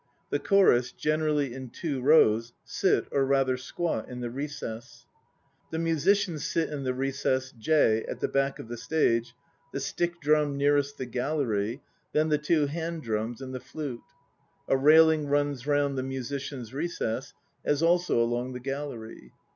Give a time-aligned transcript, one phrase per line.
[0.31, 5.07] The chorus, generally in two rows, sit (or rather squat) in the recess (0).
[5.69, 9.35] The musicians sit in the recess (J) at the back of the stage,
[9.71, 11.83] the stick drum nearest the "gallery,"
[12.13, 14.01] then the two hand drums and the flute.
[14.67, 19.33] A railing runs round the musician's recess, as also along the gallery.